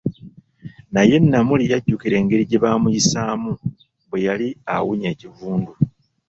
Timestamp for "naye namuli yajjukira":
0.93-2.15